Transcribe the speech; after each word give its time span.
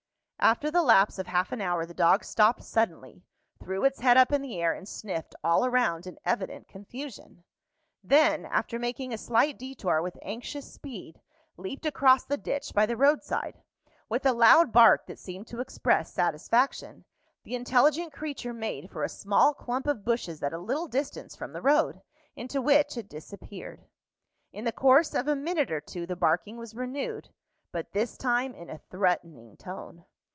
After 0.43 0.71
the 0.71 0.81
lapse 0.81 1.19
of 1.19 1.27
half 1.27 1.51
an 1.51 1.61
hour 1.61 1.85
the 1.85 1.93
dog 1.93 2.23
stopped 2.23 2.63
suddenly, 2.63 3.21
threw 3.59 3.85
its 3.85 3.99
head 3.99 4.17
up 4.17 4.31
in 4.31 4.41
the 4.41 4.59
air, 4.59 4.73
and 4.73 4.89
sniffed 4.89 5.35
all 5.43 5.63
around 5.67 6.07
in 6.07 6.17
evident 6.25 6.67
confusion; 6.67 7.43
then, 8.03 8.45
after 8.47 8.79
making 8.79 9.13
a 9.13 9.19
slight 9.19 9.59
detour 9.59 10.01
with 10.01 10.17
anxious 10.23 10.73
speed, 10.73 11.21
leaped 11.57 11.85
across 11.85 12.25
the 12.25 12.37
ditch 12.37 12.73
by 12.73 12.87
the 12.87 12.97
road 12.97 13.21
side. 13.23 13.61
With 14.09 14.25
a 14.25 14.33
loud 14.33 14.71
bark 14.71 15.05
that 15.05 15.19
seemed 15.19 15.45
to 15.49 15.59
express 15.59 16.11
satisfaction, 16.11 17.05
the 17.43 17.53
intelligent 17.53 18.11
creature 18.11 18.51
made 18.51 18.89
for 18.89 19.03
a 19.03 19.09
small 19.09 19.53
clump 19.53 19.85
of 19.85 20.03
bushes 20.03 20.41
at 20.41 20.53
a 20.53 20.57
little 20.57 20.87
distance 20.87 21.35
from 21.35 21.53
the 21.53 21.61
road, 21.61 22.01
into 22.35 22.63
which 22.63 22.97
it 22.97 23.07
disappeared. 23.09 23.85
In 24.51 24.65
the 24.65 24.71
course 24.71 25.13
of 25.13 25.27
a 25.27 25.35
minute 25.35 25.69
or 25.69 25.81
two 25.81 26.07
the 26.07 26.15
barking 26.15 26.57
was 26.57 26.73
renewed, 26.73 27.29
but 27.71 27.91
this 27.93 28.17
time 28.17 28.55
in 28.55 28.71
a 28.71 28.81
threatening 28.89 29.55
tone. 29.55 30.03